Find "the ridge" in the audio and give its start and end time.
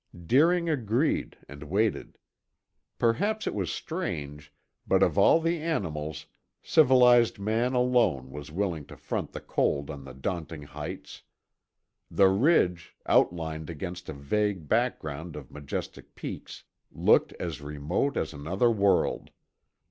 12.09-12.95